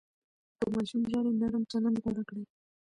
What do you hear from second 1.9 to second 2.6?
غوره کړئ.